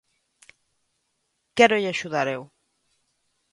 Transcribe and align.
Quérolle 1.55 1.87
axudar 1.91 2.27
eu. 2.35 2.41